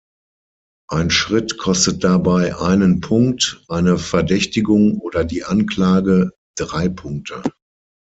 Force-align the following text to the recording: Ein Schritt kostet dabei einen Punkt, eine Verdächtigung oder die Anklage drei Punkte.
Ein 0.89 1.11
Schritt 1.11 1.59
kostet 1.59 2.03
dabei 2.03 2.57
einen 2.57 3.01
Punkt, 3.01 3.63
eine 3.67 3.99
Verdächtigung 3.99 4.97
oder 4.97 5.23
die 5.23 5.43
Anklage 5.43 6.31
drei 6.57 6.89
Punkte. 6.89 7.43